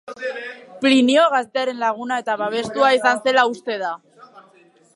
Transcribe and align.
Plinio 0.85 1.25
gaztearen 1.33 1.83
laguna 1.83 2.17
eta 2.23 2.37
babestua 2.43 2.89
izan 3.01 3.21
zela 3.27 3.45
uste 3.53 3.77
da. 3.85 3.93